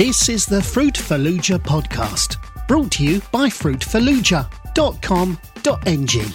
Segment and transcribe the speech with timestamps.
[0.00, 6.34] This is the Fruitful Leisure podcast, brought to you by fruitfulleisure.com.ng.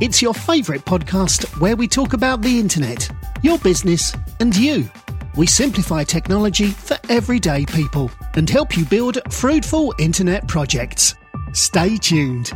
[0.00, 3.10] It's your favourite podcast where we talk about the internet,
[3.42, 4.88] your business, and you.
[5.34, 11.16] We simplify technology for everyday people and help you build fruitful internet projects.
[11.52, 12.52] Stay tuned.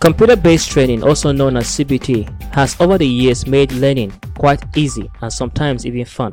[0.00, 5.10] Computer based training, also known as CBT, has over the years made learning quite easy
[5.20, 6.32] and sometimes even fun.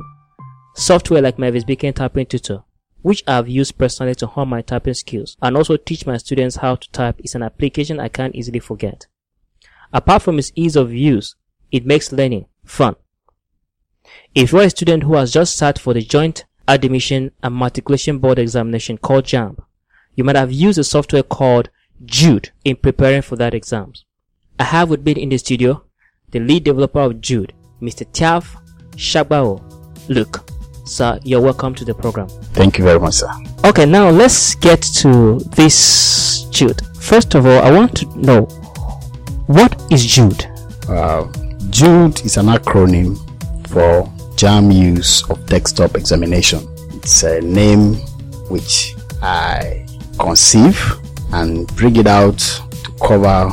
[0.76, 2.62] Software like Mavis Beacon Typing Tutor,
[3.02, 6.76] which I've used personally to hone my typing skills and also teach my students how
[6.76, 9.08] to type, is an application I can't easily forget.
[9.92, 11.34] Apart from its ease of use,
[11.72, 12.94] it makes learning fun.
[14.32, 18.38] If you're a student who has just sat for the Joint Admission and Matriculation Board
[18.38, 19.58] examination called JAMB,
[20.14, 21.68] you might have used a software called
[22.04, 24.04] Jude in preparing for that exams.
[24.58, 25.82] I have with me in the studio
[26.30, 28.04] the lead developer of Jude, Mr.
[28.12, 28.56] Tiaf
[28.96, 29.62] Shagbao.
[30.08, 30.50] Look,
[30.84, 32.28] sir, you're welcome to the program.
[32.52, 33.30] Thank you very much, sir.
[33.64, 36.80] Okay, now let's get to this Jude.
[37.00, 38.42] First of all, I want to know
[39.46, 40.46] what is Jude?
[40.88, 41.30] Uh,
[41.70, 43.16] Jude is an acronym
[43.68, 44.04] for
[44.36, 46.66] JAMB use of desktop examination.
[46.94, 47.94] It's a name
[48.48, 49.86] which I
[50.18, 50.76] conceive
[51.32, 53.50] and bring it out to cover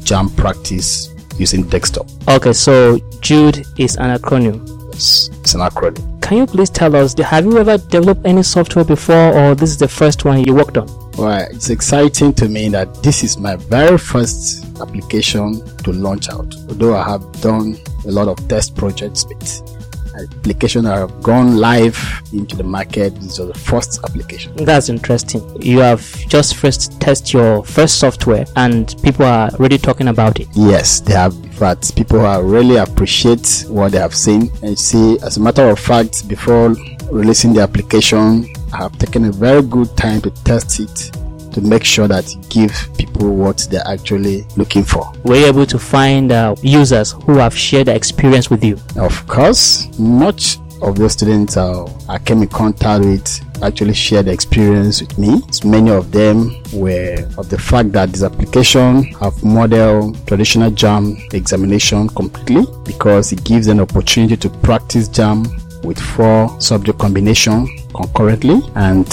[0.00, 2.06] JAMB practice using desktop.
[2.28, 4.62] Okay, so Jude is an acronym.
[4.92, 6.22] It's, it's an acronym.
[6.22, 9.78] Can you please tell us, have you ever developed any software before or this is
[9.78, 10.86] the first one you worked on?
[11.16, 16.52] Well, it's exciting to me that this is my very first application to launch out.
[16.68, 19.75] Although I have done a lot of test projects, but
[20.20, 21.98] application that have gone live
[22.32, 23.14] into the market.
[23.16, 24.56] This is the first application.
[24.56, 25.42] That's interesting.
[25.62, 30.48] You have just first test your first software and people are already talking about it.
[30.54, 31.34] Yes, they have.
[31.58, 35.18] But people are really appreciate what they have seen and see.
[35.20, 36.74] As a matter of fact, before
[37.10, 41.10] releasing the application, I have taken a very good time to test it
[41.56, 45.10] to make sure that it gives people what they're actually looking for.
[45.24, 48.78] Were you able to find uh, users who have shared their experience with you?
[48.96, 54.32] Of course, much of those students uh, I came in contact with actually shared the
[54.32, 55.40] experience with me.
[55.64, 62.10] Many of them were of the fact that this application have model traditional JAMB examination
[62.10, 69.06] completely because it gives an opportunity to practice JAMB with four subject combination concurrently and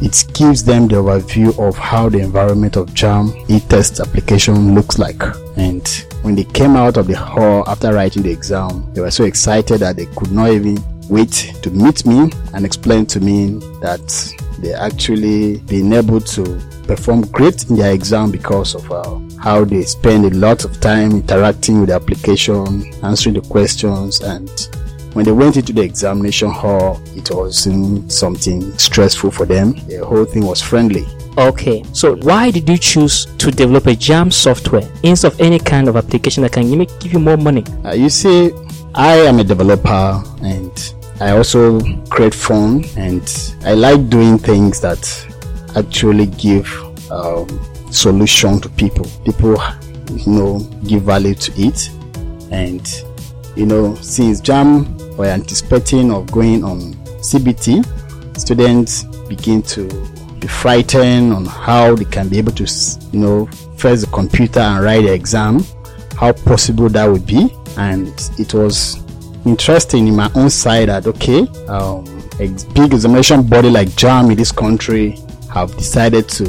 [0.00, 5.22] it gives them the overview of how the environment of JAMB e-test application looks like.
[5.56, 5.86] And
[6.22, 9.80] when they came out of the hall after writing the exam, they were so excited
[9.80, 10.78] that they could not even
[11.08, 16.44] wait to meet me and explain to me that they actually been able to
[16.86, 21.12] perform great in their exam because of uh, how they spend a lot of time
[21.12, 24.48] interacting with the application, answering the questions, and
[25.18, 29.72] when they went into the examination hall, it wasn't something stressful for them.
[29.88, 31.04] The whole thing was friendly.
[31.36, 35.88] Okay, so why did you choose to develop a JAMB software instead of any kind
[35.88, 37.64] of application that can give you more money?
[37.84, 38.52] Uh, you see,
[38.94, 41.80] I am a developer and I also
[42.10, 45.02] create fun and I like doing things that
[45.74, 46.72] actually give
[47.10, 47.48] um,
[47.90, 49.06] solution to people.
[49.24, 49.60] People,
[50.12, 51.90] you know, give value to it
[52.52, 52.86] and
[53.56, 57.84] you know, since JAMB were anticipating of going on CBT,
[58.38, 59.88] students begin to
[60.38, 62.64] be frightened on how they can be able to,
[63.12, 65.64] you know, face the computer and write the exam,
[66.16, 67.52] how possible that would be.
[67.76, 69.02] And it was
[69.44, 72.04] interesting in my own side that, okay, um,
[72.40, 75.18] a big examination body like JAMB in this country
[75.52, 76.44] have decided to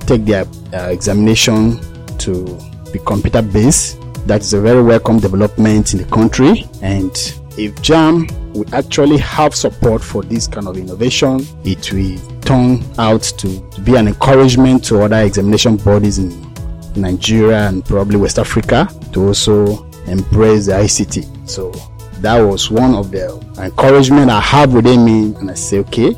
[0.00, 1.80] take their uh, examination
[2.18, 2.44] to
[2.92, 6.68] be computer based that is a very welcome development in the country.
[6.80, 7.10] And
[7.58, 13.22] if JAMB will actually have support for this kind of innovation, it will turn out
[13.22, 16.52] to, to be an encouragement to other examination bodies in
[16.94, 21.48] Nigeria and probably West Africa to also embrace the ICT.
[21.48, 21.72] So
[22.20, 26.14] that was one of the encouragement I have within me, and I say, okay,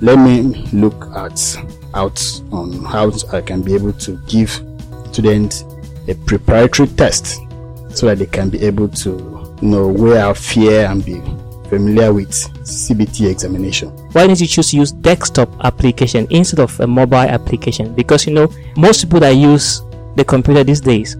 [0.00, 1.56] let me look at
[1.94, 2.22] out
[2.52, 4.50] on how I can be able to give
[5.10, 5.64] students
[6.06, 7.40] a preparatory test
[7.98, 9.10] so that they can be able to
[9.60, 11.20] you know weigh out fear and be
[11.68, 13.88] familiar with CBT examination.
[14.12, 17.94] Why didn't you choose to use desktop application instead of a mobile application?
[17.94, 19.82] Because you know most people that use
[20.16, 21.16] the computer these days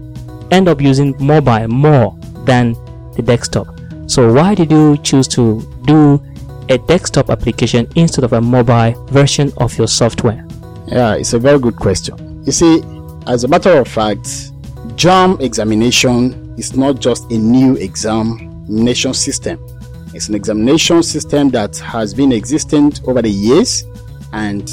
[0.51, 2.73] end up using mobile more than
[3.15, 3.67] the desktop.
[4.07, 6.23] So why did you choose to do
[6.69, 10.45] a desktop application instead of a mobile version of your software?
[10.87, 12.43] Yeah, it's a very good question.
[12.45, 12.81] You see,
[13.27, 14.51] as a matter of fact,
[14.95, 19.65] JAMB examination is not just a new examination system.
[20.13, 23.85] It's an examination system that has been existent over the years.
[24.33, 24.69] And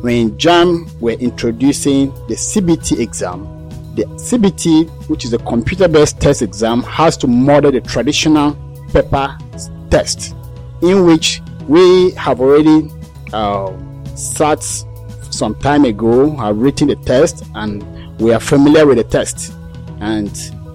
[0.00, 3.44] when JAMB were introducing the CBT exam,
[3.96, 8.56] the CBT, which is a computer based test exam, has to model the traditional
[8.92, 9.36] paper
[9.90, 10.36] test
[10.82, 12.88] in which we have already
[13.32, 13.72] uh,
[14.14, 14.62] sat
[15.30, 17.84] some time ago, have written the test, and
[18.20, 19.52] we are familiar with the test.
[20.00, 20.30] And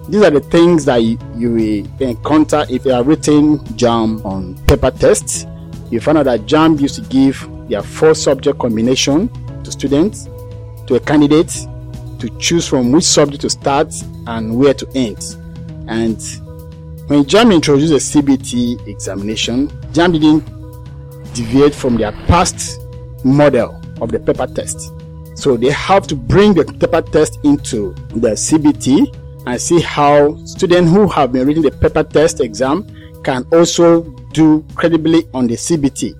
[0.08, 4.54] these are the things that you, you will encounter if you are written JAMB on
[4.66, 5.46] paper tests.
[5.90, 9.28] You find out that JAMB used to give their four subject combination
[9.62, 10.28] to students,
[10.86, 11.48] to a candidate,
[12.18, 13.94] to choose from which subject to start
[14.26, 15.36] and where to end.
[15.88, 16.20] And
[17.08, 22.78] when JAMB introduced the CBT examination, JAMB didn't deviate from their past
[23.24, 24.92] model of the paper test.
[25.34, 30.90] So they have to bring the paper test into the CBT and see how students
[30.90, 32.86] who have been reading the paper test exam
[33.22, 34.02] can also
[34.32, 36.14] do credibly on the CBT.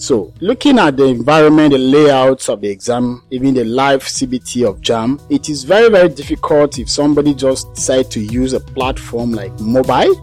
[0.00, 4.80] So, looking at the environment, the layouts of the exam, even the live CBT of
[4.80, 9.52] JAMB, it is very, very difficult if somebody just decide to use a platform like
[9.58, 10.14] mobile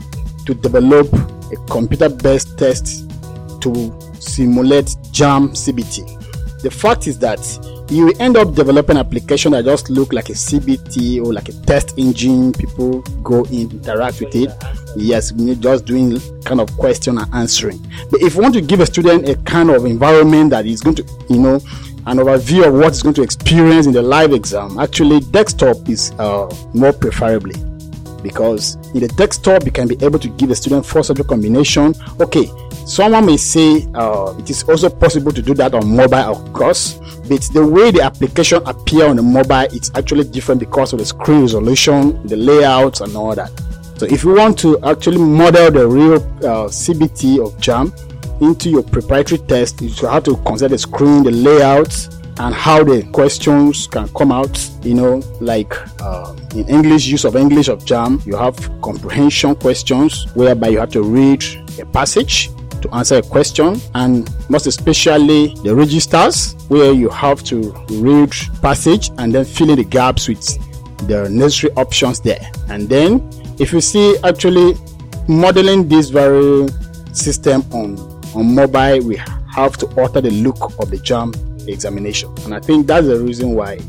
[0.46, 1.12] to develop
[1.52, 3.12] a computer-based test
[3.62, 6.62] to simulate JAMB CBT.
[6.62, 7.40] The fact is that
[7.90, 11.98] you end up developing application that just look like a CBT or like a test
[11.98, 12.52] engine.
[12.54, 14.52] People go in, interact with it.
[14.96, 17.80] Yes, just doing kind of question and answering.
[18.10, 20.96] But if you want to give a student a kind of environment that is going
[20.96, 21.56] to, you know,
[22.08, 26.12] an overview of what is going to experience in the live exam, actually desktop is
[26.20, 27.56] uh, more preferably
[28.26, 31.94] because in the desktop you can be able to give a student four subject combination.
[32.20, 32.50] Okay,
[32.86, 37.00] someone may say uh, it is also possible to do that on mobile, of course
[37.28, 41.06] but the way the application appear on the mobile it's actually different because of the
[41.06, 43.52] screen resolution the layouts and all that.
[43.98, 48.84] So if you want to actually model the real uh, cbt of JAMB into your
[48.84, 54.10] proprietary test you have to consider the screen the layouts and how the questions can
[54.10, 54.70] come out.
[54.84, 60.28] You know like uh, in english use of english of JAMB you have comprehension questions
[60.36, 61.44] whereby you have to read
[61.80, 62.50] a passage
[62.86, 69.10] to answer a question and most especially the registers where you have to read passage
[69.18, 70.44] and then fill in the gaps with
[71.08, 72.40] the necessary options there
[72.70, 73.28] and then
[73.60, 74.76] if you see actually
[75.28, 76.68] modeling this very
[77.14, 77.98] system on
[78.36, 79.16] on mobile we
[79.52, 83.56] have to alter the look of the JAMB examination and i think that's the reason
[83.56, 83.80] why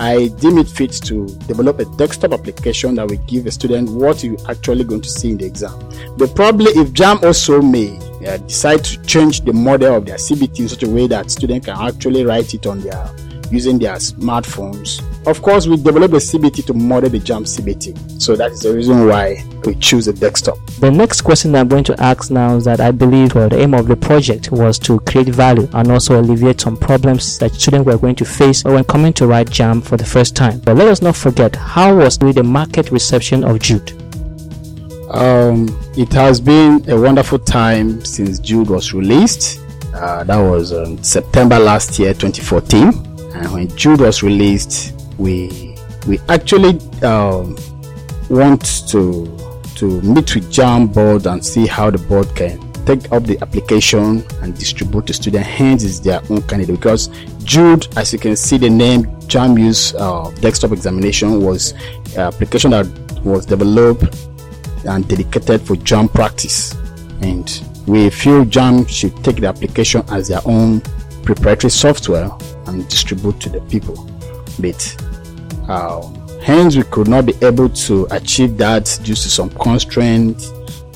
[0.00, 4.24] I deem it fit to develop a desktop application that will give a student what
[4.24, 5.78] you actually going to see in the exam.
[6.16, 10.60] But probably if JAMB also may uh, decide to change the model of their CBT
[10.60, 13.10] in such a way that students can actually write it on their
[13.50, 15.02] using their smartphones.
[15.26, 18.20] Of course, we developed a CBT to model the JAMB CBT.
[18.20, 20.56] So that is the reason why we choose a desktop.
[20.80, 23.74] The next question I'm going to ask now is that I believe well, the aim
[23.74, 27.98] of the project was to create value and also alleviate some problems that students were
[27.98, 30.60] going to face when coming to write JAMB for the first time.
[30.60, 33.92] But let us not forget how was the market reception of Jude?
[35.10, 39.60] Um, it has been a wonderful time since Jude was released.
[39.94, 45.76] Uh, that was um, September last year, 2014 and when Jude was released, we
[46.06, 47.56] we actually um,
[48.28, 49.26] want to
[49.76, 54.24] to meet with JAMB board and see how the board can take up the application
[54.42, 57.08] and distribute to student hands is their own candidate because
[57.44, 61.72] Jude, as you can see, the name JAMB use uh, desktop examination was
[62.14, 62.86] an application that
[63.24, 64.16] was developed
[64.86, 66.74] and dedicated for JAMB practice,
[67.22, 70.80] and we feel JAMB should take the application as their own
[71.22, 72.30] proprietary software
[72.66, 74.08] and distribute to the people.
[74.58, 74.96] But
[75.68, 76.02] uh,
[76.42, 80.50] hence, we could not be able to achieve that due to some constraints,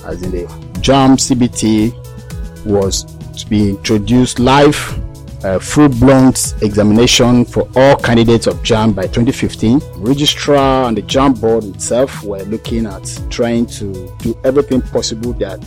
[0.05, 0.47] as in the
[0.81, 3.05] JAMB CBT was
[3.37, 5.04] to be introduced live.
[5.45, 6.33] Uh, full-blown
[6.63, 9.79] examination for all candidates of JAMB by 2015.
[9.97, 15.61] Registrar and the JAMB board itself were looking at trying to do everything possible that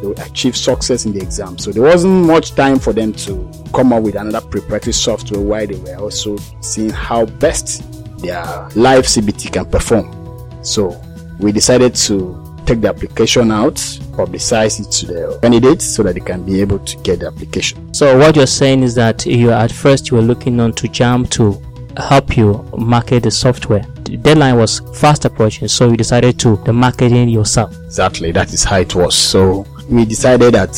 [0.00, 1.58] they would achieve success in the exam.
[1.58, 5.66] So there wasn't much time for them to come up with another preparatory software while
[5.66, 7.82] they were also seeing how best
[8.20, 8.44] their
[8.76, 10.14] live CBT can perform.
[10.62, 11.00] So
[11.40, 13.74] we decided to take the application out,
[14.16, 17.92] publicize it to the candidates so that they can be able to get the application.
[17.94, 21.30] So what you're saying is that you at first you were looking on to JAMB
[21.30, 21.60] to
[22.00, 23.84] help you market the software.
[24.04, 27.74] The deadline was fast approaching, so you decided to the marketing yourself.
[27.84, 29.14] Exactly, that is how it was.
[29.14, 30.72] So we decided that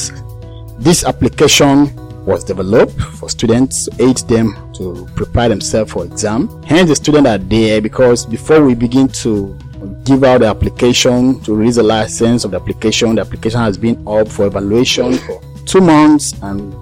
[0.79, 1.95] this application
[2.27, 6.63] was developed for students to aid them to prepare themselves for exam.
[6.65, 9.57] Hence, the students are there because before we begin to
[10.07, 13.17] give out the application to release the license of the application.
[13.17, 16.75] The application has been up for evaluation for two months, and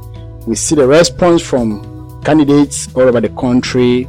[0.46, 4.08] we see the response from candidates all over the country.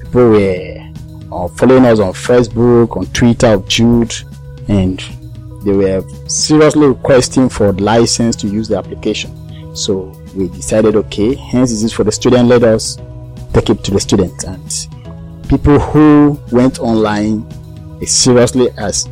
[0.00, 0.90] People were
[1.30, 4.14] uh, following us on Facebook, on Twitter of Jude,
[4.68, 4.98] and
[5.64, 9.76] they were seriously requesting for license to use the application.
[9.76, 12.48] So we decided, okay, hence this is for the student.
[12.48, 12.96] Let us
[13.52, 14.88] take it to the student and
[15.48, 17.46] people who went online
[18.06, 19.06] seriously as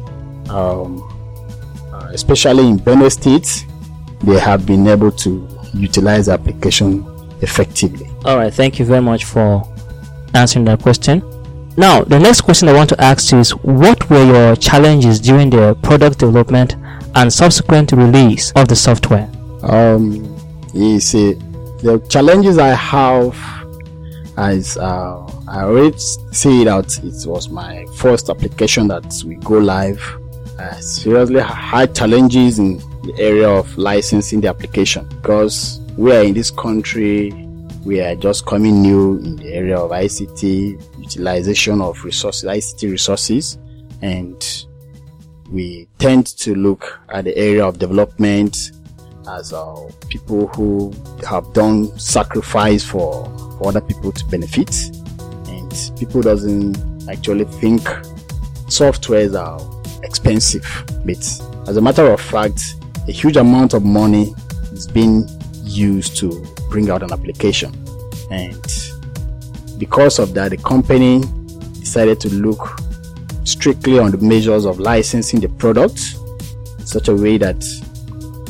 [0.48, 1.02] um,
[1.92, 3.66] uh, especially in Benue State,
[4.22, 7.04] they have been able to utilize application
[7.42, 8.08] effectively.
[8.24, 9.62] All right, thank you very much for
[10.34, 11.22] answering that question.
[11.76, 15.74] Now, the next question I want to ask is what were your challenges during the
[15.82, 16.76] product development
[17.14, 19.30] and subsequent release of the software?
[19.62, 20.24] Um,
[20.72, 21.34] you see,
[21.82, 23.36] the challenges I have
[24.38, 30.02] as uh, I already say that it was my first application that we go live.
[30.58, 36.34] I seriously had challenges in the area of licensing the application because we are in
[36.34, 37.30] this country,
[37.84, 43.56] we are just coming new in the area of ICT, utilization of resources, ICT resources,
[44.02, 44.66] and
[45.52, 48.72] we tend to look at the area of development
[49.28, 49.76] as uh,
[50.08, 50.92] people who
[51.24, 53.24] have done sacrifice for,
[53.58, 54.90] for other people to benefit
[55.98, 56.76] people doesn't
[57.08, 57.82] actually think
[58.68, 59.60] softwares are
[60.04, 60.66] expensive
[61.04, 61.18] but
[61.68, 62.74] as a matter of fact
[63.08, 64.34] a huge amount of money
[64.72, 65.28] is being
[65.62, 67.72] used to bring out an application
[68.30, 68.66] and
[69.78, 71.22] because of that the company
[71.78, 72.80] decided to look
[73.44, 76.16] strictly on the measures of licensing the product
[76.78, 77.64] in such a way that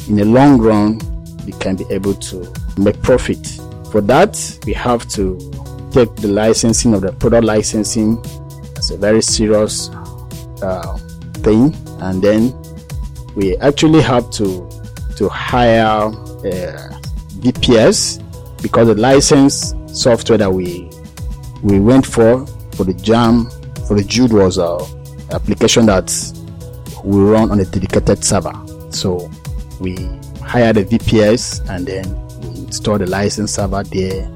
[0.08, 1.00] in the long run,
[1.44, 3.44] we can be able to make profit.
[3.90, 5.38] For that, we have to
[5.96, 8.22] take the licensing of the product licensing
[8.76, 9.88] as a very serious
[10.60, 10.98] uh,
[11.36, 12.54] thing, and then
[13.34, 14.68] we actually have to
[15.16, 17.00] to hire uh,
[17.40, 18.20] VPS
[18.60, 20.90] because the license software that we
[21.62, 23.50] we went for for the JAMB
[23.88, 24.78] for the Jude was a
[25.34, 26.12] application that
[27.04, 28.52] we run on a dedicated server.
[28.90, 29.30] So
[29.80, 29.94] we
[30.42, 32.04] hire the VPS and then
[32.40, 34.30] we install the license server there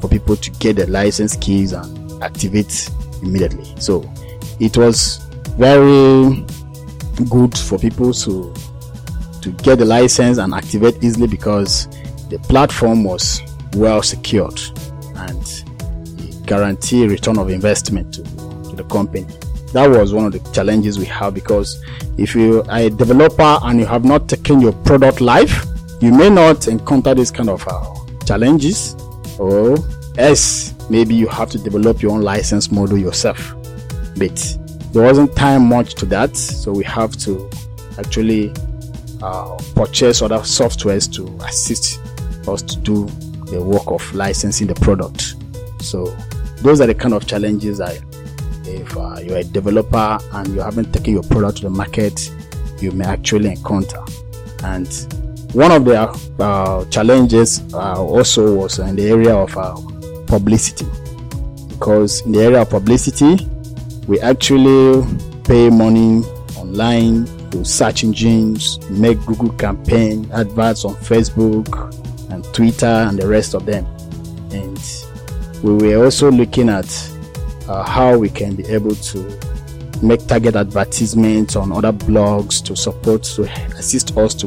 [0.00, 2.90] for people to get the license keys and activate
[3.22, 3.72] immediately.
[3.80, 4.10] So
[4.58, 5.18] it was
[5.58, 6.44] very
[7.28, 8.54] good for people to
[9.42, 11.86] to get the license and activate easily because
[12.28, 13.40] the platform was
[13.74, 14.60] well secured
[15.16, 15.64] and
[16.46, 19.26] guarantee return of investment to, to the company.
[19.72, 21.82] That was one of the challenges we have because
[22.18, 25.64] if you are a developer and you have not taken your product live,
[26.00, 27.94] you may not encounter this kind of uh,
[28.26, 28.94] challenges,
[29.40, 29.78] or
[30.18, 33.54] else maybe you have to develop your own license model yourself.
[34.18, 34.58] But
[34.92, 37.50] there wasn't time much to that, so we have to
[37.98, 38.52] actually
[39.22, 42.00] uh, purchase other softwares to assist
[42.46, 43.06] us to do
[43.50, 45.36] the work of licensing the product.
[45.82, 46.04] So
[46.56, 47.98] those are the kind of challenges I
[48.66, 52.30] if uh, you're a developer and you haven't taken your product to the market,
[52.80, 54.02] you may actually encounter.
[54.64, 54.86] And
[55.52, 56.00] one of the
[56.38, 59.74] uh, challenges uh, also was in the area of uh,
[60.26, 60.86] publicity,
[61.68, 63.36] because in the area of publicity,
[64.06, 65.02] we actually
[65.44, 66.22] pay money
[66.56, 71.92] online to search engines, make Google campaign adverts on Facebook
[72.30, 73.84] and Twitter and the rest of them.
[74.52, 74.78] And
[75.64, 76.86] we were also looking at
[77.68, 79.40] uh, how we can be able to
[80.00, 83.42] make target advertisements on other blogs to support to
[83.76, 84.46] assist us to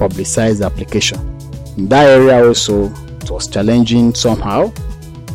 [0.00, 1.20] publicize the application.
[1.76, 2.86] In that area also
[3.20, 4.72] it was challenging somehow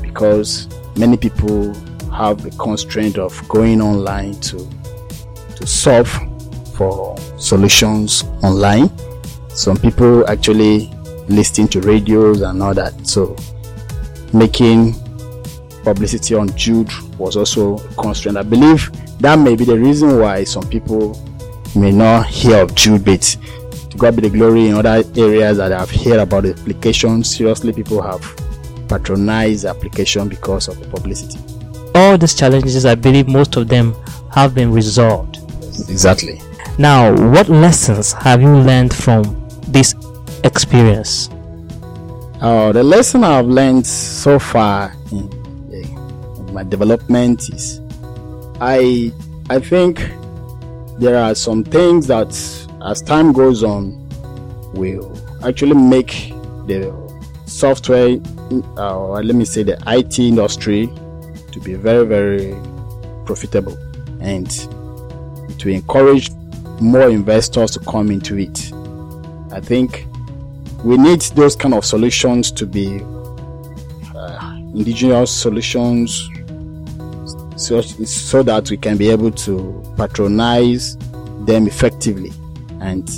[0.02, 0.68] because
[0.98, 1.74] many people
[2.12, 4.68] have the constraint of going online to
[5.56, 6.10] to solve
[6.76, 8.90] for solutions online.
[9.50, 10.92] Some people actually
[11.30, 13.08] listening to radios and all that.
[13.08, 13.36] So
[14.34, 14.96] making
[15.84, 18.38] publicity on Jude was also a constraint.
[18.38, 21.22] I believe that may be the reason why some people
[21.76, 23.38] may not hear of Jude, but
[23.96, 27.24] to God be the glory in other areas that I've heard about the application.
[27.24, 28.22] Seriously, people have
[28.88, 31.40] patronized the application because of the publicity.
[31.96, 33.96] All these challenges, I believe most of them
[34.32, 35.38] have been resolved.
[35.90, 36.42] Exactly.
[36.78, 39.24] Now, what lessons have you learned from
[39.68, 39.96] this
[40.44, 41.30] experience?
[42.42, 45.30] Uh, the lesson I've learned so far in
[46.54, 47.80] my development is
[48.60, 49.12] I
[49.50, 50.00] I think
[51.00, 52.34] there are some things that
[52.86, 54.06] as time goes on
[54.74, 55.12] we'll
[55.46, 56.32] actually make
[56.68, 56.94] the
[57.46, 58.18] software
[58.78, 60.88] uh, or let me say the IT industry
[61.52, 62.54] to be very very
[63.26, 63.76] profitable
[64.22, 64.50] and
[65.60, 66.30] to encourage
[66.80, 68.72] more investors to come into it.
[69.52, 70.06] I think
[70.84, 73.00] we need those kind of solutions to be
[74.14, 76.30] uh, indigenous solutions
[77.56, 80.98] so, so that we can be able to patronize
[81.46, 82.32] them effectively
[82.86, 83.10] and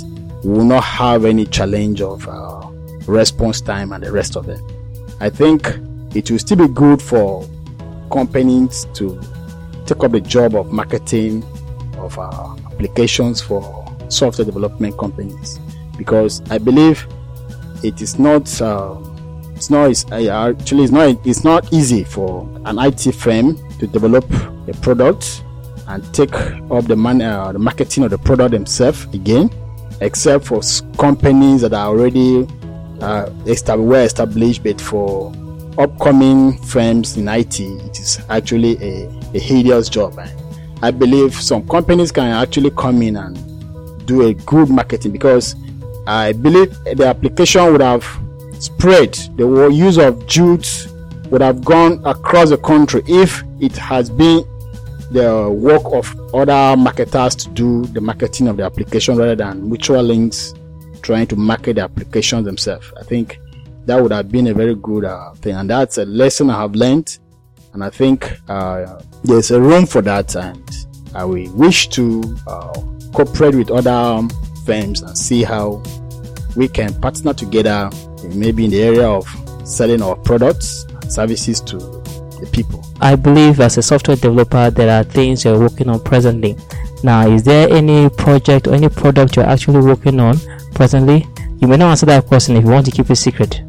[0.44, 2.66] we will not have any challenge of uh,
[3.06, 4.60] response time and the rest of it.
[5.20, 5.66] I think
[6.14, 7.46] it will still be good for
[8.10, 9.20] companies to
[9.86, 11.42] take up the job of marketing
[11.98, 15.58] of uh, applications for software development companies
[15.96, 17.06] because I believe
[17.82, 18.96] it is not uh,
[19.54, 23.86] it's not it's, uh, actually it's not it's not easy for an IT firm to
[23.86, 24.24] develop
[24.68, 25.42] a product
[25.88, 29.50] and take up the, man, uh, the marketing of the product themselves again
[30.00, 30.60] except for
[30.96, 32.46] companies that are already
[33.00, 33.30] uh,
[33.76, 35.32] well established but for
[35.78, 40.18] upcoming firms in IT it is actually a, a hideous job
[40.80, 45.56] I believe some companies can actually come in and do a good marketing because
[46.06, 48.04] I believe the application would have
[48.58, 50.88] spread, the use of Jude's
[51.30, 54.44] would have gone across the country if it has been
[55.10, 60.54] the work of other marketers to do the marketing of the application rather than MutualLinks
[61.02, 62.92] trying to market the applications themselves.
[62.98, 63.38] I think
[63.86, 66.74] that would have been a very good uh, thing, and that's a lesson I have
[66.74, 67.18] learned
[67.72, 70.68] and I think uh, there's a room for that, and
[71.14, 72.72] I will wish to uh,
[73.12, 74.26] cooperate with other
[74.64, 75.82] firms and see how
[76.56, 77.90] we can partner together,
[78.34, 79.28] maybe in the area of
[79.64, 82.84] selling our products and services to the people.
[83.00, 86.56] I believe as a software developer, there are things you're working on presently.
[87.04, 90.36] Now, is there any project or any product you're actually working on
[90.74, 91.26] presently?
[91.60, 93.60] You may not answer that question if you want to keep it secret.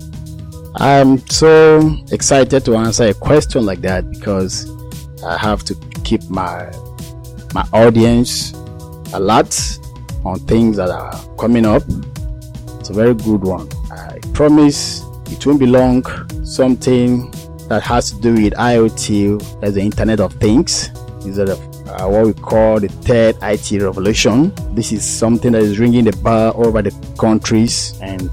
[0.75, 4.69] I'm so excited to answer a question like that because
[5.24, 6.71] I have to keep my
[7.53, 8.53] my audience
[9.13, 9.79] alert
[10.24, 11.83] on things that are coming up.
[12.79, 13.67] It's a very good one.
[13.91, 15.01] I promise
[15.32, 16.04] it won't be long.
[16.45, 17.32] Something
[17.69, 20.89] that has to do with IoT as the Internet of Things.
[21.23, 21.55] These are the,
[21.88, 24.51] uh, what we call the third IT revolution.
[24.73, 28.29] This is something that is ringing the bell over the countries and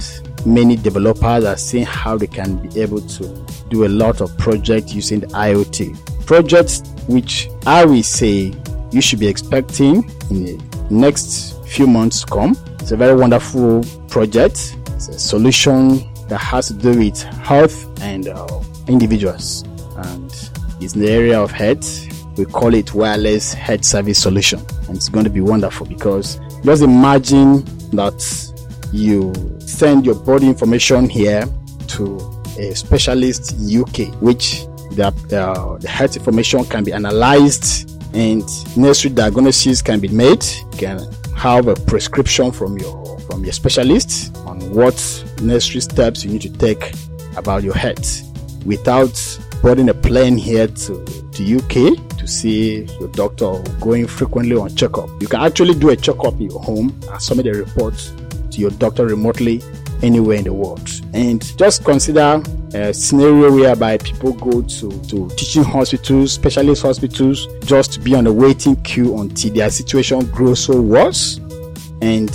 [0.46, 4.94] many developers are seeing how they can be able to do a lot of projects
[4.94, 6.26] using the IoT.
[6.26, 8.54] Projects which I will say
[8.90, 12.56] you should be expecting in the next few months to come.
[12.80, 14.76] It's a very wonderful project.
[14.88, 18.46] It's a solution that has to do with health and uh,
[18.88, 19.62] individuals.
[19.96, 20.32] And
[20.80, 22.06] it's in the area of health.
[22.36, 24.60] We call it wireless health service solution.
[24.88, 28.52] And it's going to be wonderful because just imagine that
[28.92, 31.44] you send your body information here
[31.88, 32.18] to
[32.58, 38.42] a specialist in UK, which the, uh, the health information can be analyzed and
[38.76, 40.44] necessary diagnosis can be made.
[40.44, 44.94] You can have a prescription from your from your specialist on what
[45.42, 46.92] necessary steps you need to take
[47.36, 48.25] about your health
[48.66, 51.04] without boarding a plane here to,
[51.36, 55.08] the UK to see your doctor or going frequently on checkup.
[55.20, 57.94] You can actually do a checkup in your home and submit a report
[58.50, 59.62] to your doctor remotely
[60.02, 60.88] anywhere in the world.
[61.12, 62.42] And just consider
[62.74, 68.26] a scenario whereby people go to, to teaching hospitals, specialist hospitals, just to be on
[68.26, 71.38] a waiting queue until their situation grows so worse.
[72.02, 72.30] And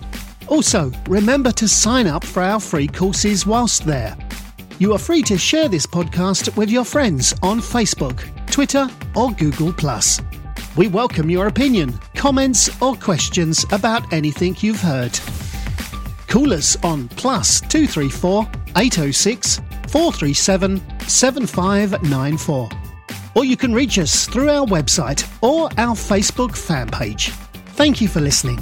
[0.49, 4.17] Also, remember to sign up for our free courses whilst there.
[4.79, 9.73] You are free to share this podcast with your friends on Facebook, Twitter, or Google.
[10.77, 15.19] We welcome your opinion, comments, or questions about anything you've heard.
[16.27, 18.43] Call us on plus 234
[18.77, 22.69] 806 437 7594.
[23.35, 27.31] Or you can reach us through our website or our Facebook fan page.
[27.77, 28.59] Thank you for listening.